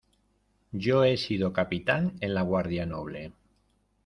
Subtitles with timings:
[0.71, 3.33] yo he sido capitán en la Guardia Noble.